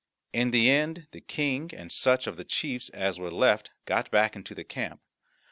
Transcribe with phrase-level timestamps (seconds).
[0.33, 4.35] In the end the King and such of the chiefs as were left got back
[4.35, 4.99] into the camp.